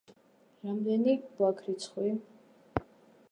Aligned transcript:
რამდენი 0.69 1.13
გვაქ 1.27 1.61
რიცხვი? 1.67 2.13